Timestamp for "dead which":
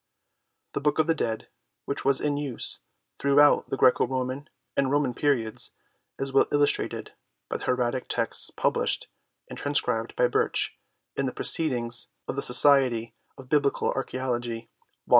1.13-2.03